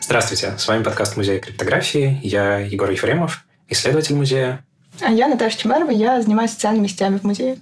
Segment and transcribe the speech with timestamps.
[0.00, 2.20] Здравствуйте, с вами подкаст Музея криптографии.
[2.22, 4.64] Я Егор Ефремов, исследователь музея.
[5.02, 7.58] А я Наташа Чемарова, я занимаюсь социальными сетями в музее.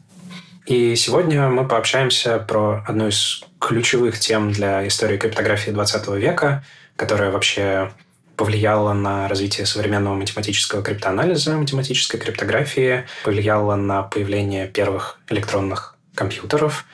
[0.66, 6.64] И сегодня мы пообщаемся про одну из ключевых тем для истории криптографии 20 века,
[6.96, 7.90] которая вообще
[8.36, 16.84] повлияла на развитие современного математического криптоанализа, математической криптографии, повлияла на появление первых электронных компьютеров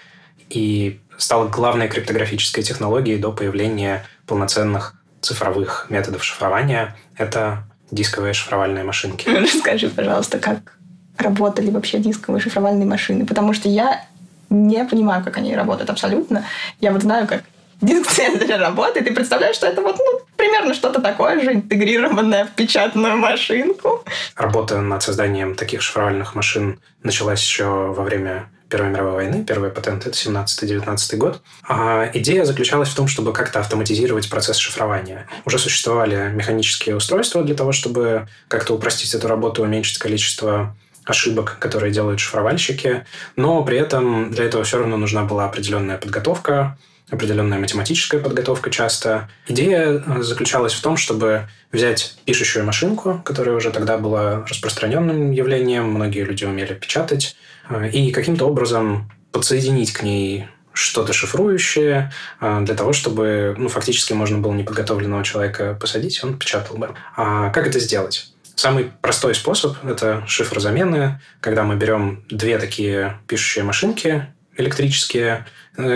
[0.48, 9.28] и стала главной криптографической технологией до появления полноценных цифровых методов шифрования– это дисковые шифровальные машинки.
[9.54, 10.76] Расскажи, пожалуйста, как
[11.16, 14.04] работали вообще дисковые шифровальные машины, потому что я
[14.48, 16.44] не понимаю, как они работают абсолютно.
[16.80, 17.44] Я вот знаю, как
[17.80, 22.50] диск цензора работает, и представляю, что это вот ну, примерно что-то такое же, интегрированное в
[22.50, 24.04] печатную машинку.
[24.36, 29.44] Работа над созданием таких шифровальных машин началась еще во время Первой мировой войны.
[29.44, 31.42] Первый патент– это 17-19 год.
[31.68, 35.26] А идея заключалась в том, чтобы как-то автоматизировать процесс шифрования.
[35.44, 41.92] Уже существовали механические устройства для того, чтобы как-то упростить эту работу, уменьшить количество ошибок, которые
[41.92, 43.04] делают шифровальщики,
[43.34, 46.78] но при этом для этого все равно нужна была определенная подготовка,
[47.10, 49.28] определенная математическая подготовка часто.
[49.46, 55.90] Идея э, заключалась в том, чтобы взять пишущую машинку, которая уже тогда была распространенным явлением,
[55.90, 57.36] многие люди умели печатать,
[57.68, 64.12] э, и каким-то образом подсоединить к ней что-то шифрующее э, для того, чтобы ну, фактически
[64.12, 66.94] можно было неподготовленного человека посадить, он печатал бы.
[67.16, 68.32] А как это сделать?
[68.54, 74.26] Самый простой способ– это шифр замены, когда мы берем две такие пишущие машинки
[74.60, 75.46] электрические,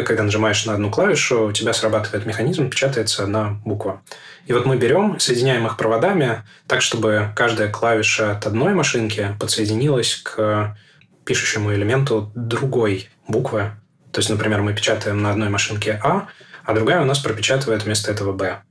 [0.05, 4.03] когда нажимаешь на одну клавишу, у тебя срабатывает механизм, печатается одна буква.
[4.47, 10.17] И вот мы берем, соединяем их проводами так, чтобы каждая клавиша от одной машинки подсоединилась
[10.17, 10.77] к
[11.25, 13.73] пишущему элементу другой буквы.
[14.13, 16.29] То есть, например, мы печатаем на одной машинке А,
[16.65, 18.63] а другая у нас пропечатывает вместо этого Б.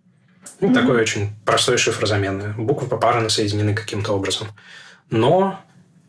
[0.59, 0.73] Ну, mm-hmm.
[0.73, 2.53] такой очень простой шифр замены.
[2.57, 4.47] Буквы попарно соединены каким-то образом.
[5.09, 5.59] Но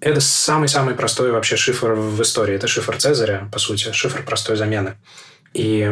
[0.04, 2.54] это самый-самый простой вообще шифр в истории.
[2.54, 4.96] Это шифр Цезаря, по сути, шифр простой замены.
[5.54, 5.90] И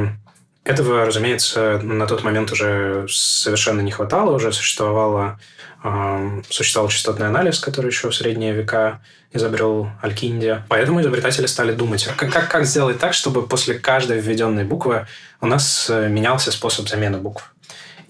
[0.65, 4.35] этого, разумеется, на тот момент уже совершенно не хватало.
[4.37, 5.41] Уже существовало,
[5.83, 9.01] э, существовал частотный анализ, который еще в средние века
[9.33, 10.63] изобрел Алькинди.
[10.69, 15.07] Поэтому изобретатели стали думать, как, как, как сделать так, чтобы после каждой введенной буквы
[15.41, 17.55] у нас э, менялся способ замены букв.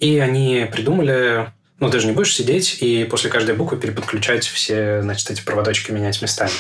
[0.01, 1.53] И они придумали,
[1.83, 5.91] ну, ты же не будешь сидеть и после каждой буквы переподключать все, значит, эти проводочки
[5.91, 6.53] менять местами.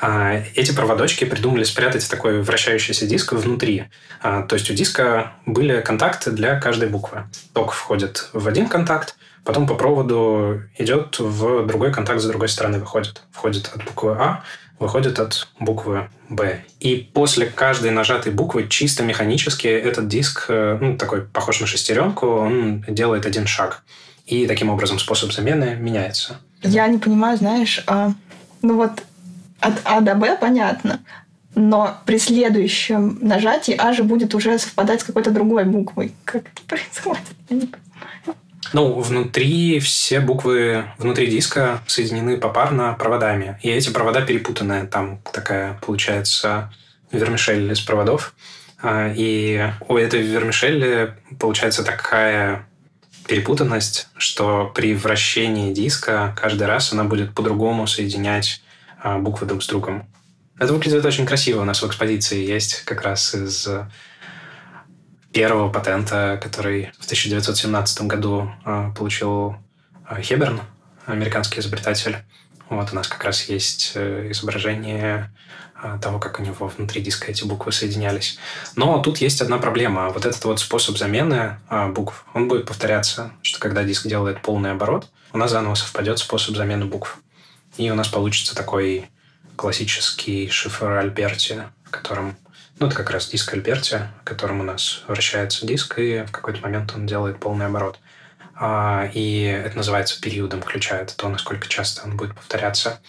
[0.00, 3.84] А эти проводочки придумали спрятать такой вращающийся диск внутри.
[4.20, 7.26] А, то есть у диска были контакты для каждой буквы.
[7.54, 12.80] Ток входит в один контакт, потом по проводу идет в другой контакт, с другой стороны
[12.80, 13.22] выходит.
[13.30, 14.42] Входит от буквы А
[14.80, 16.64] выходит от буквы Б.
[16.80, 22.26] И после каждой нажатой буквы чисто механически этот диск, э, ну, такой похож на шестеренку,
[22.26, 23.84] он делает один шаг.
[24.26, 26.40] И таким образом способ замены меняется.
[26.62, 28.12] Я не понимаю, знаешь, а,
[28.62, 29.02] ну вот
[29.60, 31.00] от А до Б понятно,
[31.54, 36.12] но при следующем нажатии А же будет уже совпадать с какой-то другой буквой.
[36.24, 37.22] Как это происходит?
[37.48, 38.36] Я не понимаю.
[38.72, 43.58] Ну, внутри все буквы внутри диска соединены попарно проводами.
[43.62, 44.86] И эти провода перепутаны.
[44.86, 46.72] Там такая, получается,
[47.12, 48.34] вермишель из проводов.
[48.82, 52.66] А, и у этой вермишели получается такая
[53.26, 58.62] перепутанность, что при вращении диска каждый раз она будет по-другому соединять
[59.02, 60.08] а, буквы друг с другом.
[60.58, 61.62] Это выглядит очень красиво.
[61.62, 63.68] У нас в экспозиции есть как раз из
[65.36, 69.56] первого патента, который в 1917 году э, получил
[70.08, 70.62] э, Хеберн,
[71.04, 72.16] американский изобретатель.
[72.70, 75.30] Вот у нас как раз есть э, изображение
[76.00, 78.38] того, как у него внутри диска эти буквы соединялись.
[78.76, 80.08] Но тут есть одна проблема.
[80.10, 81.58] Вот этот вот способ замены
[81.90, 86.56] букв, он будет повторяться, что когда диск делает полный оборот, у нас заново совпадет способ
[86.56, 87.18] замены букв.
[87.76, 89.10] И у нас получится такой
[89.56, 92.36] классический шифр Альберти, в котором
[92.78, 96.60] ну, это как раз диск Альберти, в котором у нас вращается диск, и в какой-то
[96.60, 97.98] момент он делает полный оборот.
[98.54, 100.98] А, и это называется периодом ключа.
[100.98, 103.00] Это то, насколько часто он будет повторяться.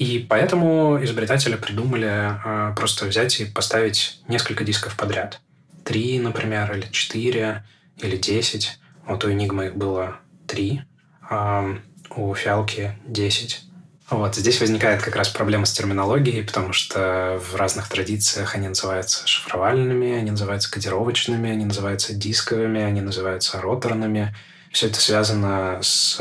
[0.00, 5.42] И поэтому изобретатели придумали а, просто взять и поставить несколько дисков подряд.
[5.84, 7.66] Три, например, или четыре,
[7.98, 8.78] или десять.
[9.04, 10.16] Вот у Enigma их было
[10.46, 10.80] три,
[11.28, 11.76] а
[12.16, 13.64] у Фиалки десять.
[14.08, 19.28] Вот здесь возникает как раз проблема с терминологией, потому что в разных традициях они называются
[19.28, 24.34] шифровальными, они называются кодировочными, они называются дисковыми, они называются роторными.
[24.72, 26.18] Все это связано с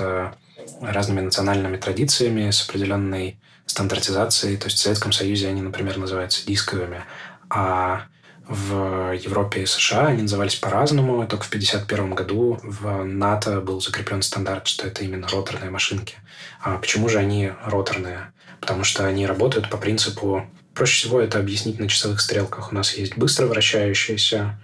[0.81, 3.39] разными национальными традициями, с определенной
[3.69, 4.57] стандартизацией.
[4.57, 7.03] То есть в Советском Союзе они, например, называются дисковыми,
[7.49, 8.05] а
[8.47, 11.25] в Европе и США они назывались по-разному.
[11.27, 16.15] Только в 1951 году в НАТО был закреплен стандарт, что это именно роторные машинки.
[16.61, 18.31] А почему же они роторные?
[18.59, 20.49] Потому что они работают по принципу...
[20.73, 22.71] Проще всего это объяснить на часовых стрелках.
[22.71, 24.57] У нас есть быстро вращающаяся,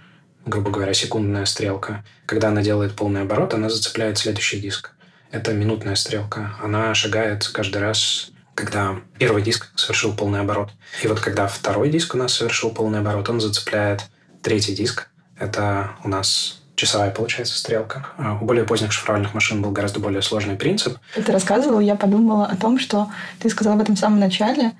[0.46, 2.04] грубо говоря, секундная стрелка.
[2.24, 4.92] Когда она делает полный оборот, она зацепляет следующий диск.
[5.30, 6.56] Это минутная стрелка.
[6.62, 10.70] Она шагает каждый раз когда первый диск совершил полный оборот.
[11.04, 14.06] И вот когда второй диск у нас совершил полный оборот, он зацепляет
[14.42, 15.08] третий диск.
[15.38, 18.06] Это у нас часовая, получается, стрелка.
[18.16, 20.98] А у более поздних шифровальных машин был гораздо более сложный принцип.
[21.14, 24.72] Ты рассказывал, я подумала о том, что ты сказал в этом самом начале.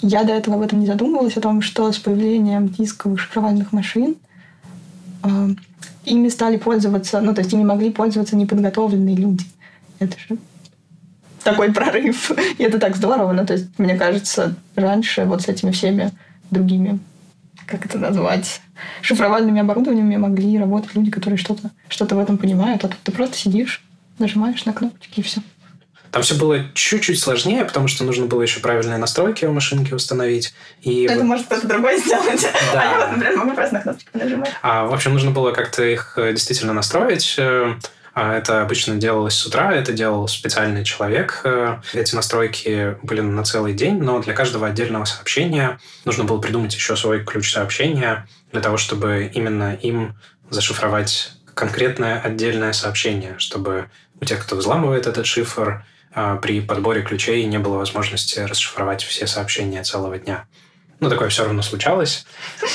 [0.00, 4.16] Я до этого об этом не задумывалась, о том, что с появлением дисковых шифровальных машин
[5.22, 5.48] э,
[6.06, 9.44] ими стали пользоваться, ну, то есть ими могли пользоваться неподготовленные люди.
[9.98, 10.38] Это же
[11.50, 12.30] такой прорыв.
[12.58, 13.32] И это так здорово.
[13.32, 16.12] Ну, то есть, мне кажется, раньше вот с этими всеми
[16.50, 16.98] другими,
[17.66, 18.60] как это назвать,
[19.02, 22.84] шифровальными оборудованиями могли работать люди, которые что-то что в этом понимают.
[22.84, 23.82] А тут ты просто сидишь,
[24.18, 25.40] нажимаешь на кнопочки и все.
[26.10, 30.54] Там все было чуть-чуть сложнее, потому что нужно было еще правильные настройки у машинки установить.
[30.80, 31.24] И это вот...
[31.24, 32.46] может кто-то другой сделать.
[32.72, 32.80] Да.
[32.80, 34.50] А я вот, например, могу просто на кнопочку нажимать.
[34.62, 37.38] А, в общем, нужно было как-то их э, действительно настроить.
[38.20, 41.42] А это обычно делалось с утра, это делал специальный человек.
[41.44, 46.74] Э, эти настройки были на целый день, но для каждого отдельного сообщения нужно было придумать
[46.74, 50.16] еще свой ключ сообщения для того, чтобы именно им
[50.50, 53.88] зашифровать конкретное отдельное сообщение, чтобы
[54.20, 59.28] у тех, кто взламывает этот шифр, э, при подборе ключей не было возможности расшифровать все
[59.28, 60.48] сообщения целого дня.
[61.00, 62.26] Ну, такое все равно случалось.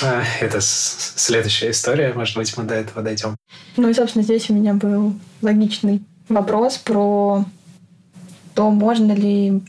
[0.02, 2.14] Э, это следующая история.
[2.14, 3.36] Может быть, мы до этого дойдем.
[3.76, 7.46] Ну и, собственно, здесь у меня был логичный вопрос про
[8.56, 9.62] то, можно ли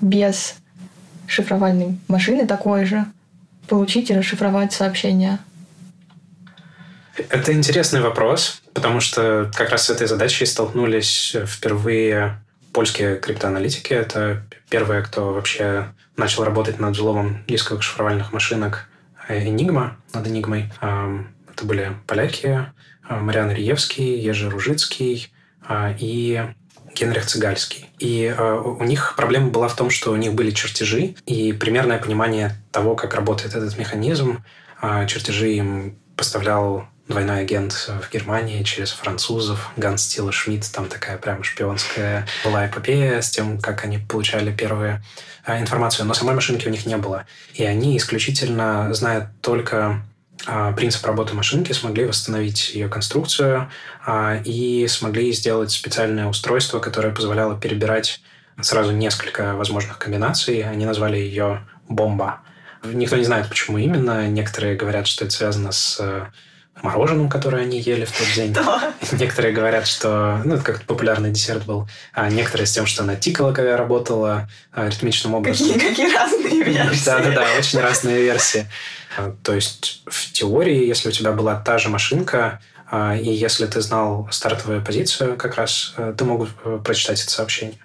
[0.00, 0.56] без
[1.26, 3.06] шифровальной машины такой же
[3.68, 5.38] получить и расшифровать сообщения?
[7.30, 13.92] Это интересный вопрос, потому что как раз с этой задачей столкнулись впервые польские криптоаналитики.
[13.92, 14.42] Это
[14.74, 18.88] первые, кто вообще начал работать над взломом дисковых шифровальных машинок
[19.28, 20.64] Enigma, над Enigma.
[21.48, 22.72] Это были поляки,
[23.08, 25.32] Мариан Риевский, Ежи Ружицкий
[26.00, 26.44] и
[26.92, 27.86] Генрих Цигальский.
[28.00, 32.56] И у них проблема была в том, что у них были чертежи и примерное понимание
[32.72, 34.42] того, как работает этот механизм.
[35.06, 41.42] Чертежи им поставлял двойной агент в Германии через французов, Ганс Стила Шмидт, там такая прям
[41.42, 45.02] шпионская была эпопея с тем, как они получали первые
[45.44, 47.26] а, информацию, но самой машинки у них не было.
[47.52, 50.02] И они исключительно, зная только
[50.46, 53.70] а, принцип работы машинки, смогли восстановить ее конструкцию
[54.04, 58.20] а, и смогли сделать специальное устройство, которое позволяло перебирать
[58.60, 60.62] сразу несколько возможных комбинаций.
[60.62, 62.40] Они назвали ее «бомба».
[62.82, 64.28] Никто не знает, почему именно.
[64.28, 66.30] Некоторые говорят, что это связано с
[66.82, 68.54] мороженым, которое они ели в тот день.
[69.12, 70.40] Некоторые говорят, что...
[70.44, 71.88] Ну, это как популярный десерт был.
[72.12, 75.72] А некоторые с тем, что она тикала, когда работала а, ритмичным образом.
[75.72, 77.04] Какие, какие разные версии.
[77.06, 78.66] Да-да-да, очень разные версии.
[79.16, 82.60] А, то есть в теории, если у тебя была та же машинка,
[82.90, 87.78] а, и если ты знал стартовую позицию, как раз ты мог э, прочитать это сообщение.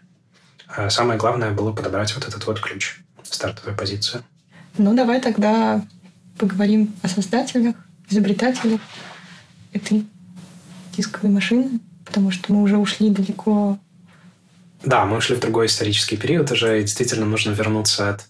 [0.90, 4.24] Самое главное было подобрать вот этот вот ключ, стартовую позицию.
[4.78, 5.82] Ну, давай тогда
[6.38, 7.76] поговорим о создателях
[8.10, 8.80] изобретателя
[9.74, 10.06] этой
[10.96, 13.78] дисковой машины, потому что мы уже ушли далеко.
[14.84, 18.30] Да, мы ушли в другой исторический период уже, и действительно нужно вернуться от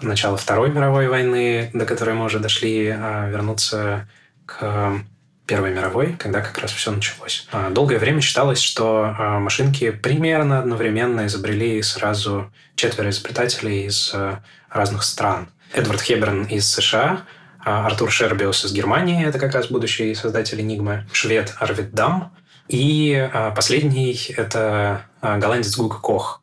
[0.00, 4.08] начала Второй мировой войны, до которой мы уже дошли, а вернуться
[4.44, 5.02] к
[5.46, 7.46] Первой мировой, когда как раз все началось.
[7.52, 14.42] А, долгое время считалось, что а, машинки примерно одновременно изобрели сразу четверо изобретателей из а,
[14.70, 15.48] разных стран.
[15.72, 17.22] Эдвард Хеберн из США,
[17.66, 22.32] Артур Шербиус из Германии, это как раз будущий создатель Enigma, швед Арвид Дам,
[22.68, 26.42] и а, последний– это а, голландец Гуга Кох.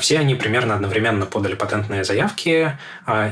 [0.00, 2.78] Все они примерно одновременно подали патентные заявки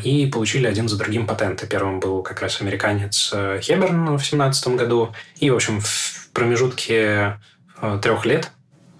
[0.02, 1.66] и получили один за другим патенты.
[1.66, 5.14] Первым был как раз американец э, Хеберн в 17 году.
[5.36, 7.38] И, в общем, в промежутке
[7.80, 8.50] э, трех лет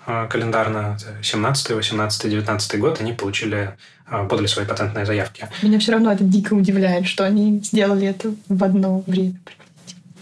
[0.07, 5.49] календарно, 17, 18, 19 год, они получили а, подали свои патентные заявки.
[5.62, 9.34] Меня все равно это дико удивляет, что они сделали это в одно время.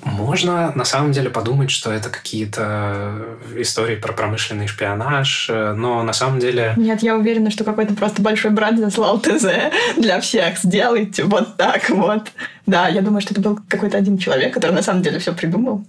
[0.04, 3.24] Можно на самом деле подумать, что это какие-то
[3.56, 6.74] истории про промышленный шпионаж, но на самом деле...
[6.76, 9.46] Нет, я уверена, что какой-то просто большой брат заслал ТЗ
[9.96, 10.58] для всех.
[10.58, 12.32] Сделайте вот так вот.
[12.66, 15.84] Да, я думаю, что это был какой-то один человек, который на самом деле все придумал.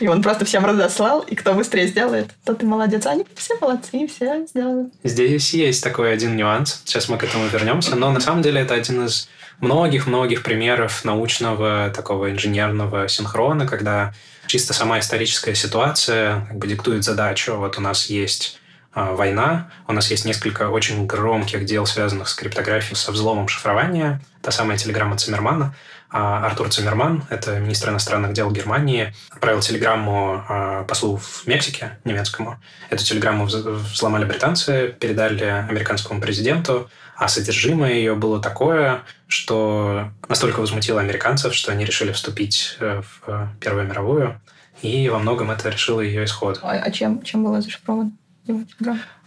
[0.00, 3.06] И он просто всем разослал, и кто быстрее сделает, тот и молодец.
[3.06, 4.90] Они все молодцы, все сделали.
[5.04, 6.82] Здесь есть такой один нюанс.
[6.84, 7.94] Сейчас мы к этому вернемся.
[7.94, 9.28] Но на самом деле это один из
[9.60, 14.12] многих-многих примеров научного такого инженерного синхрона, когда
[14.46, 17.54] чисто сама историческая ситуация как бы диктует задачу.
[17.56, 18.58] Вот у нас есть
[18.94, 24.50] война, у нас есть несколько очень громких дел, связанных с криптографией, со взломом шифрования, та
[24.50, 25.74] самая телеграмма Циммермана.
[26.12, 32.60] А Артур Циммерман, это министр иностранных дел Германии, отправил телеграмму а, послу в Мексике немецкому.
[32.90, 41.00] Эту телеграмму взломали британцы, передали американскому президенту, а содержимое ее было такое, что настолько возмутило
[41.00, 44.38] американцев, что они решили вступить э, в Первую мировую,
[44.82, 46.60] и во многом это решило ее исход.
[46.62, 48.12] А, а чем, чем было зашифровано?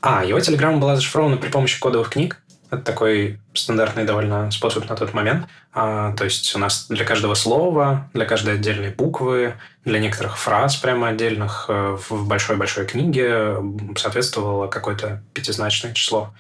[0.02, 2.42] А, его телеграмма была зашифрована при помощи кодовых книг.
[2.72, 5.48] Это такой стандартный довольно способ на тот момент.
[5.74, 9.54] А, то есть у нас для каждого слова, для каждой отдельной буквы,
[9.84, 13.58] для некоторых фраз прямо отдельных э, в большой-большой книге
[13.96, 16.34] соответствовало какое-то пятизначное число.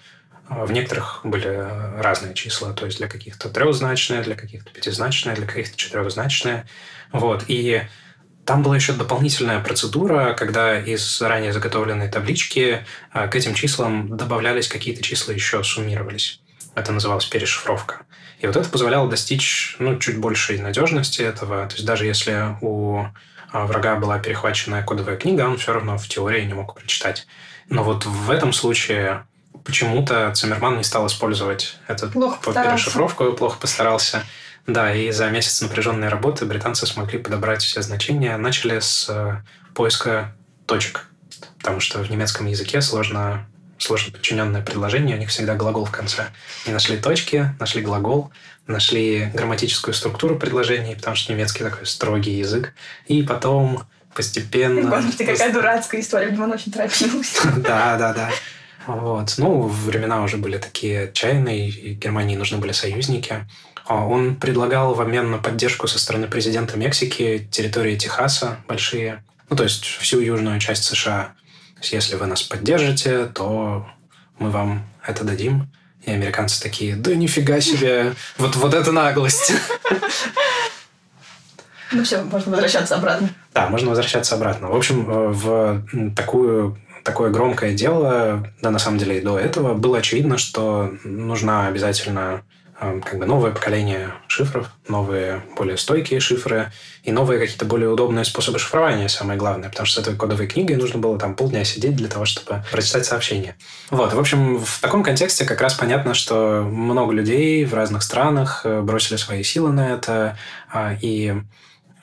[0.48, 5.48] А в некоторых были разные числа, то есть для каких-то трехзначные, для каких-то пятизначные, для
[5.48, 6.66] каких-то четырехзначные.
[7.12, 7.46] Вот.
[7.48, 7.82] И
[8.46, 14.68] там была еще дополнительная процедура, когда из ранее заготовленной таблички а, к этим числам добавлялись
[14.68, 16.42] какие-то числа еще суммировались.
[16.76, 18.06] Это называлось перешифровка.
[18.40, 21.66] И вот это позволяло достичь ну, чуть большей надежности этого.
[21.68, 23.06] То есть даже если у
[23.52, 27.26] а, врага была перехваченная кодовая книга, он все равно в теории не мог прочитать.
[27.70, 29.26] Но вот в этом случае
[29.64, 34.24] почему-то Циммерман не стал использовать эту плохо перешифровку, плохо постарался.
[34.68, 38.36] Да, и за месяц напряженной работы британцы смогли подобрать все значения.
[38.38, 39.42] Начали с э,
[39.76, 40.34] поиска
[40.66, 41.08] точек,
[41.60, 43.46] потому что в немецком языке сложно,
[43.78, 46.30] сложно подчиненное предложение, у них всегда глагол в конце.
[46.66, 48.32] Они нашли точки, нашли глагол,
[48.66, 52.74] нашли грамматическую структуру предложений, потому что немецкий такой строгий язык.
[53.06, 53.84] И потом
[54.16, 54.90] постепенно...
[54.90, 57.48] Господи, какая дурацкая история, он очень торопился.
[57.58, 58.32] Да, да, да.
[58.88, 59.36] Вот.
[59.38, 63.48] Ну, времена уже были такие отчаянные, и Германии нужны были союзники.
[63.86, 69.56] А он предлагал в обмен на поддержку со стороны президента Мексики территории Техаса большие, ну,
[69.56, 71.36] то есть всю южную часть США.
[71.76, 73.88] То есть, если вы нас поддержите, то
[74.40, 75.70] мы вам это дадим.
[76.04, 79.54] И американцы такие, да нифига себе, вот, вот это наглость.
[81.92, 83.30] Ну все, можно возвращаться обратно.
[83.54, 84.70] Да, можно возвращаться обратно.
[84.70, 89.76] В общем, э, в такую такое громкое дело, да, на самом деле и до этого,
[89.76, 92.42] было очевидно, что нужна обязательно
[92.78, 96.72] как бы новое поколение шифров, новые более стойкие шифры
[97.04, 100.76] и новые какие-то более удобные способы шифрования, самое главное, потому что с этой кодовой книгой
[100.76, 103.56] нужно было там полдня сидеть для того, чтобы прочитать сообщение.
[103.92, 108.62] Вот, в общем, в таком контексте как раз понятно, что много людей в разных странах
[108.66, 110.38] э, бросили свои силы на это,
[110.70, 111.34] а, и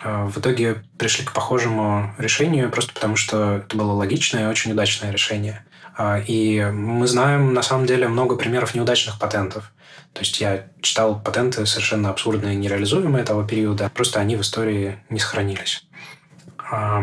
[0.03, 4.73] а, в итоге пришли к похожему решению, просто потому что это было логичное и очень
[4.73, 5.65] удачное решение.
[5.97, 9.73] А, и мы знаем, на самом деле, много примеров неудачных патентов.
[10.13, 15.19] То есть я читал патенты совершенно абсурдные, нереализуемые того периода, просто они в истории не
[15.19, 15.87] сохранились.
[16.71, 17.01] А,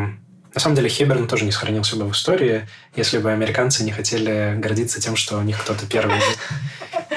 [0.53, 4.55] на самом деле Хеберн тоже не сохранился бы в истории, если бы американцы не хотели
[4.58, 6.19] гордиться тем, что у них кто-то первый.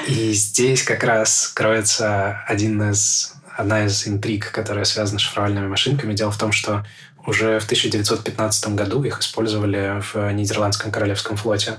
[0.07, 6.13] И здесь как раз кроется один из одна из интриг, которая связана с шифровальными машинками.
[6.13, 6.85] Дело в том, что
[7.25, 11.77] уже в 1915 году их использовали в Нидерландском королевском флоте.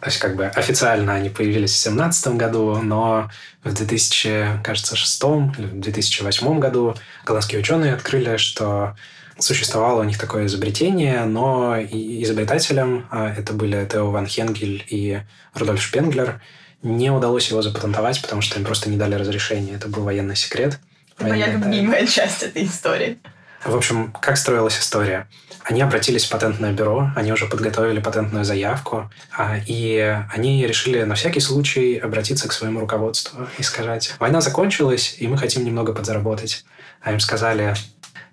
[0.00, 3.30] То есть как бы официально они появились в 17 году, но
[3.62, 8.96] в 2000, кажется, шестом или в 2008 году голландские ученые открыли, что
[9.38, 15.20] существовало у них такое изобретение, но изобретателям, а это были Тео Ван Хенгель и
[15.54, 16.40] Рудольф Шпенглер,
[16.82, 19.74] не удалось его запатентовать, потому что им просто не дали разрешения.
[19.74, 20.80] Это был военный секрет.
[21.16, 23.18] Это моя любимая часть этой истории.
[23.64, 25.28] В общем, как строилась история?
[25.62, 31.14] Они обратились в патентное бюро, они уже подготовили патентную заявку, а, и они решили на
[31.14, 36.64] всякий случай обратиться к своему руководству и сказать, война закончилась, и мы хотим немного подзаработать.
[37.00, 37.76] А им сказали,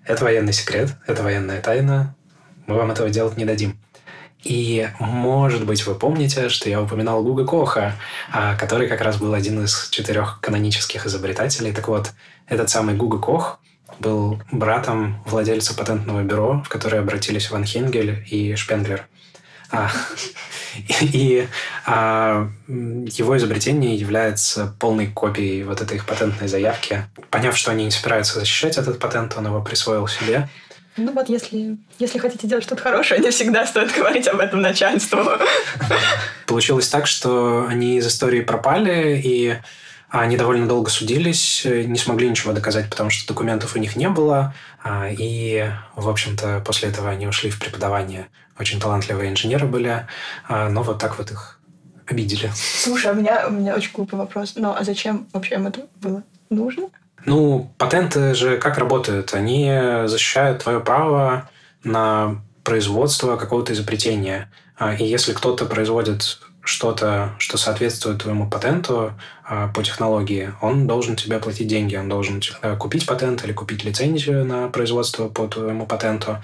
[0.04, 2.16] это военный секрет, это военная тайна,
[2.66, 3.78] мы вам этого делать не дадим.
[4.42, 7.94] И, может быть, вы помните, что я упоминал Гуга Коха,
[8.32, 11.72] а, который как раз был один из четырех канонических изобретателей.
[11.72, 12.12] Так вот,
[12.48, 13.59] этот самый Гуга Кох
[14.00, 19.06] был братом владельца патентного бюро, в которое обратились Ван Хенгель и Шпенглер.
[19.70, 19.90] А,
[21.00, 21.46] и
[21.86, 27.04] а, его изобретение является полной копией вот этой их патентной заявки.
[27.30, 30.48] Поняв, что они не собираются защищать этот патент, он его присвоил себе.
[30.96, 35.20] Ну вот, если, если хотите делать что-то хорошее, не всегда стоит говорить об этом начальству.
[36.46, 39.56] Получилось так, что они из истории пропали, и
[40.10, 44.54] Они довольно долго судились, не смогли ничего доказать, потому что документов у них не было.
[44.82, 48.26] А, и, в общем-то, после этого они ушли в преподавание.
[48.58, 50.06] Очень талантливые инженеры были,
[50.48, 51.60] а, но вот так вот их
[52.06, 52.50] обидели.
[52.54, 54.54] Слушай, а у меня, у меня очень глупый вопрос.
[54.56, 56.88] Ну, а зачем вообще им это было нужно?
[57.24, 59.32] Ну, патенты же как работают?
[59.32, 59.72] Они
[60.06, 61.48] защищают твое право
[61.84, 64.50] на производство какого-то изобретения.
[64.76, 69.14] А, и если кто-то производит что-то, что соответствует твоему патенту
[69.74, 74.44] по технологии, он должен тебе платить деньги, он должен э, купить патент или купить лицензию
[74.44, 76.38] на производство по твоему патенту.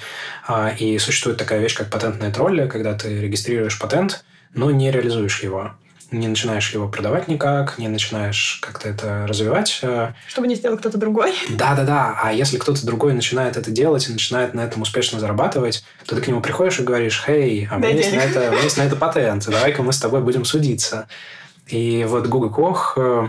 [0.47, 5.43] А, и существует такая вещь, как патентные тролли, когда ты регистрируешь патент, но не реализуешь
[5.43, 5.73] его
[6.13, 9.81] не начинаешь его продавать никак, не начинаешь как-то это развивать.
[9.83, 10.13] Э.
[10.29, 11.35] Чтобы не сделал кто-то другой.
[11.49, 12.19] Да-да-да.
[12.23, 16.23] А если кто-то другой начинает это делать и начинает на этом успешно зарабатывать, то ты
[16.23, 18.77] к нему приходишь и говоришь, «Хей, а у меня, есть на, это, у меня есть
[18.77, 21.09] на это патент, давай-ка мы с тобой будем судиться».
[21.67, 23.29] И вот Гуга Кох, э,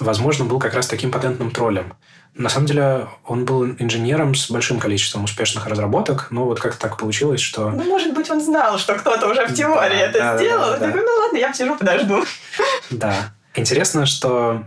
[0.00, 1.94] возможно, был как раз таким патентным троллем.
[2.34, 6.96] На самом деле, он был инженером с большим количеством успешных разработок, но вот как-то так
[6.96, 7.70] получилось, что...
[7.70, 10.70] Ну, может быть, он знал, что кто-то уже в теории да, это да, сделал.
[10.70, 12.24] Да, да, такой, ну ладно, я посижу, подожду.
[12.90, 13.32] Да.
[13.54, 14.64] Интересно, что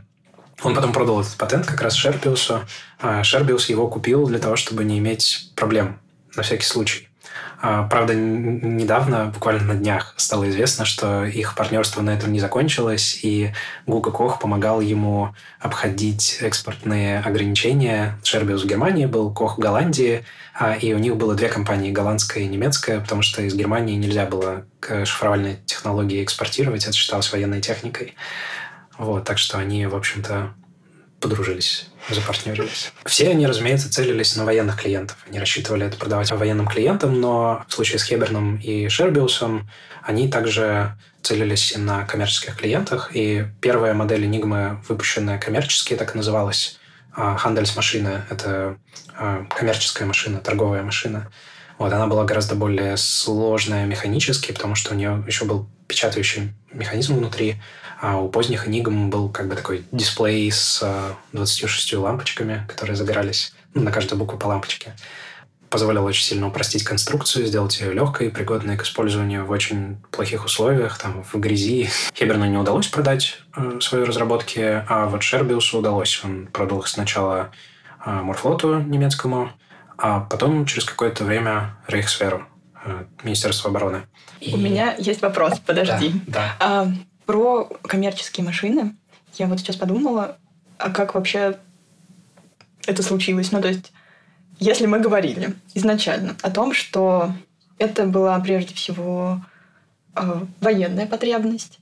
[0.63, 2.62] он потом продал этот патент как раз Шербиусу.
[3.00, 6.00] А Шербиус его купил для того, чтобы не иметь проблем
[6.36, 7.08] на всякий случай.
[7.63, 13.20] А, правда, недавно, буквально на днях, стало известно, что их партнерство на этом не закончилось,
[13.22, 13.53] и
[13.86, 18.18] Гуга Кох помогал ему обходить экспортные ограничения.
[18.24, 20.25] Шербиус в Германии был, Кох в Голландии,
[20.56, 24.25] а, и у них было две компании, голландская и немецкая, потому что из Германии нельзя
[24.25, 28.15] было шифровальные технологии экспортировать, это считалось военной техникой.
[28.98, 30.53] Вот, так что они, в общем-то,
[31.22, 32.92] подружились, запартнерились.
[33.06, 35.18] Все они, разумеется, целились на военных клиентов.
[35.28, 39.70] Они рассчитывали это продавать военным клиентам, но в случае с Хеберном и Шербиусом
[40.04, 43.12] они также целились и на коммерческих клиентах.
[43.16, 46.80] И первая модель Enigma, выпущенная коммерчески, так и называлась
[47.16, 48.25] Хандельс-машина.
[48.30, 48.78] Это
[49.16, 51.32] а, коммерческая машина, торговая машина.
[51.78, 57.16] Вот, она была гораздо более сложная механически, потому что у нее еще был печатающий механизм
[57.16, 57.62] внутри,
[58.01, 60.84] а у поздних Enigma был как бы такой дисплей с
[61.34, 64.93] 26 а, лампочками, которые загорались ну, на каждую букву по лампочке.
[65.69, 70.97] Позволило очень сильно упростить конструкцию, сделать ее легкой, пригодной к использованию в очень плохих условиях,
[70.97, 71.89] там, в грязи.
[72.15, 76.19] Хеберну не удалось продать э, свои разработки, а вот Шербиусу удалось.
[76.26, 77.52] Он продал их сначала
[78.04, 79.52] э, Морфлоту немецкому,
[79.97, 82.47] а потом через какое-то время Рейхсферу,
[82.84, 84.08] э, Министерство обороны.
[84.39, 84.54] И...
[84.56, 86.12] У меня есть вопрос, подожди.
[86.26, 86.56] Да, да.
[86.60, 86.88] А,
[87.32, 88.94] про коммерческие машины.
[89.36, 90.38] Я вот сейчас подумала,
[90.78, 91.58] а как вообще
[92.86, 93.54] это случилось?
[93.54, 93.94] Ну, то есть,
[94.60, 97.32] если мы говорили изначально о том, что
[97.78, 99.39] это была прежде всего
[100.13, 101.80] э, военная потребность,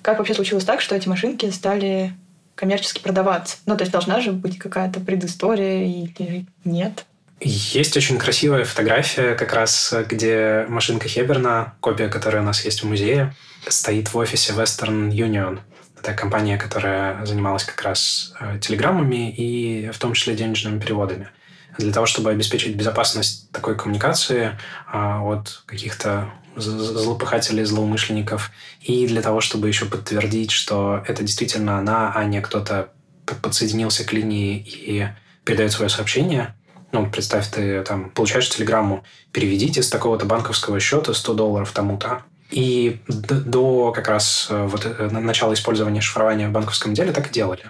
[0.00, 2.14] как вообще случилось так, что эти машинки стали
[2.54, 3.58] коммерчески продаваться?
[3.66, 7.04] Ну, то есть должна же быть какая-то предыстория или нет?
[7.40, 12.86] Есть очень красивая фотография, как раз где машинка Хеберна, копия которой у нас есть в
[12.86, 13.34] музее,
[13.68, 15.60] стоит в офисе Western Union.
[16.00, 21.28] Это компания, которая занималась как раз э, телеграммами и в том числе денежными переводами.
[21.76, 29.42] Для того, чтобы обеспечить безопасность такой коммуникации а, от каких-то злопыхателей, злоумышленников, и для того,
[29.42, 32.88] чтобы еще подтвердить, что это действительно она, а не кто-то
[33.26, 35.06] подсоединился к линии и
[35.44, 36.54] передает свое сообщение–
[36.96, 42.22] ну, представь, ты там получаешь телеграмму, переведите с такого-то банковского счета 100 долларов тому-то.
[42.50, 47.32] И до как раз э, вот э, начала использования шифрования в банковском деле так и
[47.32, 47.64] делали.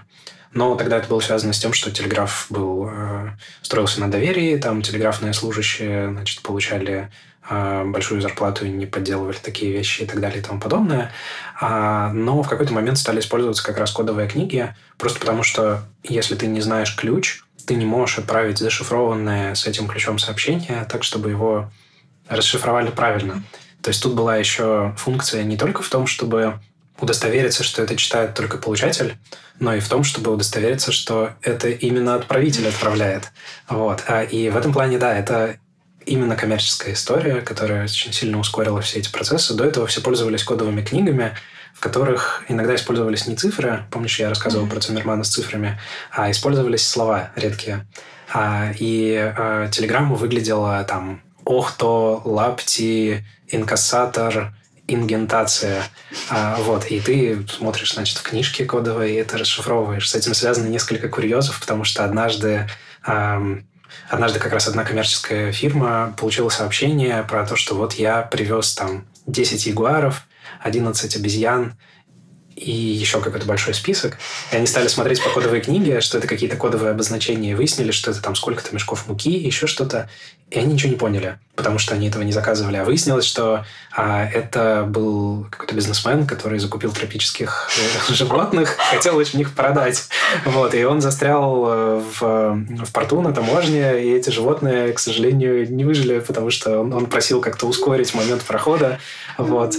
[0.52, 3.30] Но тогда это было связано с тем, что телеграф был, э,
[3.62, 7.10] строился на доверии, там телеграфные служащие значит, получали
[7.48, 11.12] большую зарплату и не подделывали такие вещи и так далее и тому подобное.
[11.60, 16.34] А, но в какой-то момент стали использоваться как раз кодовые книги, просто потому что если
[16.34, 21.30] ты не знаешь ключ, ты не можешь отправить зашифрованное с этим ключом сообщение так, чтобы
[21.30, 21.70] его
[22.28, 23.42] расшифровали правильно.
[23.82, 26.58] То есть тут была еще функция не только в том, чтобы
[27.00, 29.16] удостовериться, что это читает только получатель,
[29.58, 33.32] но и в том, чтобы удостовериться, что это именно отправитель отправляет.
[33.68, 34.04] Вот.
[34.06, 35.58] А, и в этом плане, да, это
[36.06, 39.54] именно коммерческая история, которая очень сильно ускорила все эти процессы.
[39.54, 41.36] До этого все пользовались кодовыми книгами,
[41.76, 44.70] в которых иногда использовались не цифры, помнишь, я рассказывал mm-hmm.
[44.70, 45.78] про Циммермана с цифрами,
[46.10, 47.86] а использовались слова редкие.
[48.32, 54.54] А, и а, телеграмма выглядела там «Охто», «Лапти», «Инкассатор»,
[54.88, 55.82] ингентация.
[56.30, 60.08] А, вот, и ты смотришь, значит, в книжке кодовой и это расшифровываешь.
[60.08, 62.68] С этим связано несколько курьезов, потому что однажды
[63.06, 63.66] эм,
[64.08, 69.06] однажды как раз одна коммерческая фирма получила сообщение про то, что вот я привез там
[69.26, 70.22] 10 ягуаров,
[70.60, 71.74] 11 обезьян
[72.56, 74.16] и еще какой-то большой список.
[74.50, 78.10] И они стали смотреть по кодовой книге, что это какие-то кодовые обозначения, и выяснили, что
[78.10, 80.08] это там сколько-то мешков муки, еще что-то.
[80.48, 82.76] И они ничего не поняли, потому что они этого не заказывали.
[82.76, 87.68] А выяснилось, что а, это был какой-то бизнесмен, который закупил тропических
[88.08, 90.08] э, животных, хотел очень их продать.
[90.44, 95.70] Вот, и он застрял э, в, в порту на таможне, и эти животные, к сожалению,
[95.70, 99.00] не выжили, потому что он, он просил как-то ускорить момент прохода.
[99.38, 99.74] Вот.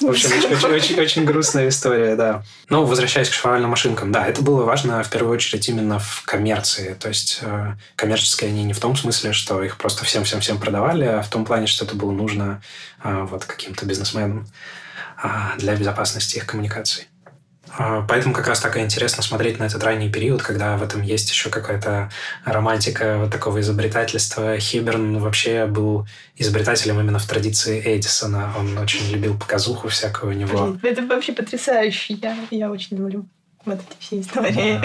[0.00, 2.42] В общем, очень, очень, очень грустная история, да.
[2.70, 6.94] Но возвращаясь к шифровальным машинкам, да, это было важно в первую очередь именно в коммерции.
[6.94, 11.22] То есть э, коммерческие они не в том смысле, что их просто всем-всем-всем продавали, а
[11.22, 12.62] в том плане, что это было нужно
[13.02, 14.46] а, вот каким-то бизнесменам
[15.22, 17.09] а, для безопасности их коммуникаций.
[17.78, 21.02] А, поэтому как раз так и интересно смотреть на этот ранний период, когда в этом
[21.02, 22.10] есть еще какая-то
[22.44, 24.58] романтика вот такого изобретательства.
[24.58, 26.06] Хиберн вообще был
[26.36, 28.52] изобретателем именно в традиции Эдисона.
[28.58, 30.66] Он очень любил показуху всякую у него.
[30.66, 32.14] Блин, это вообще потрясающе.
[32.14, 33.26] Я, я очень люблю
[33.64, 34.80] вот эти все истории.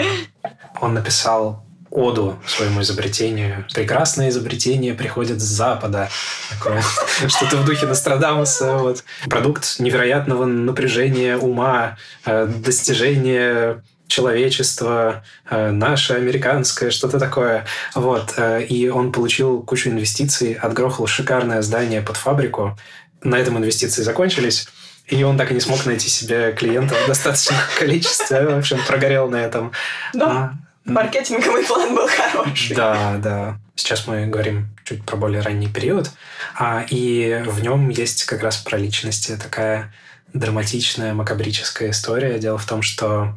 [0.80, 1.65] Он написал
[1.96, 3.64] оду своему изобретению.
[3.74, 6.10] Прекрасное изобретение приходит с Запада.
[6.50, 6.82] Такое,
[7.26, 8.76] что-то в духе Нострадамуса.
[8.76, 9.02] Вот.
[9.30, 17.64] Продукт невероятного напряжения ума, э, достижения человечества, э, наше американское, что-то такое.
[17.94, 18.34] Вот.
[18.36, 22.78] Э, и он получил кучу инвестиций, отгрохал шикарное здание под фабрику.
[23.22, 24.68] На этом инвестиции закончились.
[25.06, 28.46] И он так и не смог найти себе клиентов в достаточном количестве.
[28.46, 29.72] В общем, прогорел на этом.
[30.12, 30.52] Да.
[30.86, 32.76] Маркетинговый план был хороший.
[32.76, 33.58] Да, да.
[33.74, 36.10] Сейчас мы говорим чуть про более ранний период,
[36.58, 39.92] а, и в нем есть как раз про личности такая
[40.32, 42.38] драматичная, макабрическая история.
[42.38, 43.36] Дело в том, что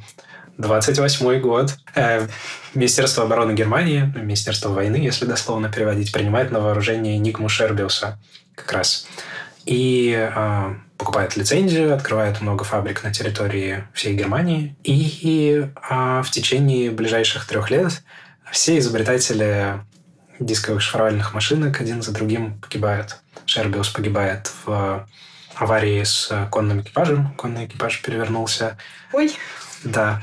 [0.60, 1.78] 28 год.
[1.96, 2.28] Э,
[2.74, 8.20] Министерство обороны Германии, Министерство войны, если дословно переводить, принимает на вооружение Никму Шербиуса
[8.56, 9.08] как раз.
[9.66, 14.76] И э, покупает лицензию, открывает много фабрик на территории всей Германии.
[14.84, 18.04] И а, в течение ближайших трех лет
[18.52, 19.80] все изобретатели
[20.40, 23.18] дисковых шифровальных машинок один за другим погибают.
[23.46, 25.08] Шербиус погибает в
[25.56, 27.34] аварии с конным экипажем.
[27.36, 28.78] Конный экипаж перевернулся.
[29.14, 29.34] Ой.
[29.86, 30.22] Да.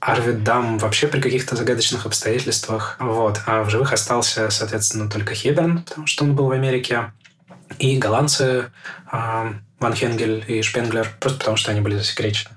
[0.00, 2.96] Арвид Дам вообще при каких-то загадочных обстоятельствах.
[3.00, 3.42] Вот.
[3.46, 7.12] А в живых остался, соответственно, только Хеберн, потому что он был в Америке.
[7.78, 8.70] И голландцы
[9.10, 12.56] а, Ван Хенгель и Шпенглер, просто потому что они были засекречены.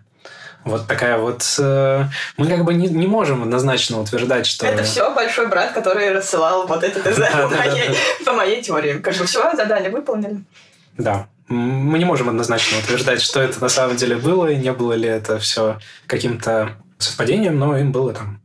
[0.66, 1.44] Вот такая вот...
[1.60, 2.06] Э,
[2.38, 4.68] мы как бы не, не можем однозначно утверждать, что...
[4.68, 7.20] Это все большой брат, который рассылал вот этот ТЗ
[8.26, 9.00] по моей теории.
[9.00, 10.44] Как бы все, задание выполнили.
[10.98, 11.28] Да.
[11.48, 15.08] Мы не можем однозначно утверждать, что это на самом деле было, и не было ли
[15.08, 18.42] это все каким-то совпадением, но им было там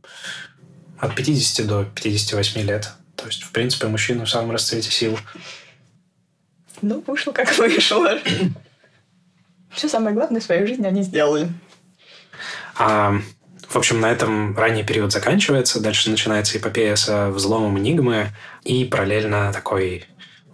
[0.99, 2.91] от 50 до 58 лет.
[3.15, 5.19] То есть, в принципе, мужчина в самом расцвете сил.
[6.81, 8.17] Ну, вышло как вышло.
[9.75, 11.49] Все самое главное в своей жизни они сделали.
[12.77, 13.15] А,
[13.67, 15.81] в общем, на этом ранний период заканчивается.
[15.81, 18.29] Дальше начинается эпопея со взломом Энигмы
[18.63, 20.05] и параллельно такой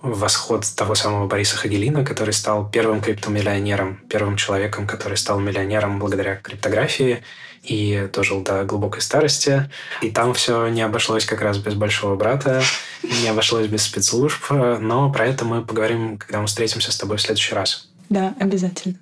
[0.02, 6.38] восход того самого Бориса Хагелина, который стал первым криптомиллионером, первым человеком, который стал миллионером благодаря
[6.38, 7.24] криптографии
[7.62, 9.70] и дожил до глубокой старости.
[10.02, 12.64] И там все не обошлось как раз без большого брата,
[13.04, 17.22] не обошлось без спецслужб, но про это мы поговорим, когда мы встретимся с тобой в
[17.22, 17.88] следующий раз.
[18.10, 18.96] Да, обязательно.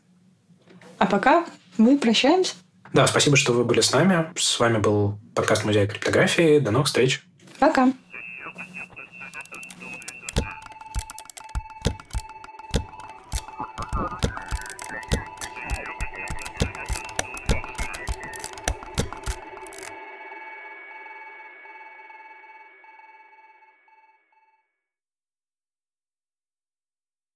[0.99, 1.45] А пока
[1.77, 2.55] мы прощаемся.
[2.93, 4.31] Да, спасибо, что вы были с нами.
[4.35, 6.59] С вами был подкаст Музея криптографии.
[6.59, 7.23] До новых встреч.
[7.59, 7.91] Пока.